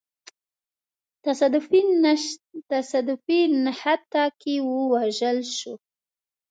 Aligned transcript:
تصادفي 2.71 3.41
نښته 3.63 4.23
کي 4.41 4.55
ووژل 4.71 5.37
سو. 5.57 5.73